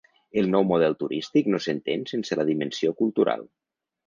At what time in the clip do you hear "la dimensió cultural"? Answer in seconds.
2.41-3.47